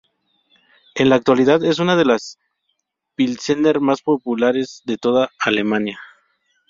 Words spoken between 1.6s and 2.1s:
es una de